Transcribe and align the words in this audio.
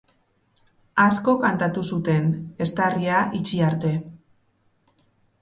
Asko 1.03 1.35
kantatu 1.43 1.83
zuten, 1.97 2.25
eztarria 2.67 3.21
itxi 3.41 3.63
arte. 3.69 3.93